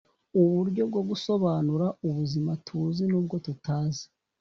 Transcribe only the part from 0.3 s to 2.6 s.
Uburyo bwo gusobanura ubuzima